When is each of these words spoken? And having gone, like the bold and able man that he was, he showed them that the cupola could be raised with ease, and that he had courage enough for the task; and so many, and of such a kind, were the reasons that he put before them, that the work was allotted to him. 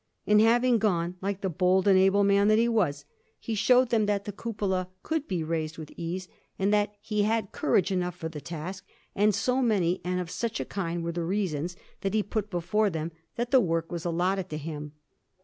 And 0.25 0.41
having 0.41 0.79
gone, 0.79 1.17
like 1.21 1.41
the 1.41 1.47
bold 1.51 1.87
and 1.87 1.95
able 1.95 2.23
man 2.23 2.47
that 2.47 2.57
he 2.57 2.67
was, 2.67 3.05
he 3.39 3.53
showed 3.53 3.89
them 3.91 4.07
that 4.07 4.25
the 4.25 4.31
cupola 4.31 4.89
could 5.03 5.27
be 5.27 5.43
raised 5.43 5.77
with 5.77 5.91
ease, 5.95 6.27
and 6.57 6.73
that 6.73 6.95
he 7.01 7.21
had 7.21 7.51
courage 7.51 7.91
enough 7.91 8.15
for 8.15 8.27
the 8.27 8.41
task; 8.41 8.83
and 9.15 9.35
so 9.35 9.61
many, 9.61 10.01
and 10.03 10.19
of 10.19 10.31
such 10.31 10.59
a 10.59 10.65
kind, 10.65 11.03
were 11.03 11.11
the 11.11 11.21
reasons 11.23 11.75
that 11.99 12.15
he 12.15 12.23
put 12.23 12.49
before 12.49 12.89
them, 12.89 13.11
that 13.35 13.51
the 13.51 13.61
work 13.61 13.91
was 13.91 14.03
allotted 14.03 14.49
to 14.49 14.57
him. 14.57 14.93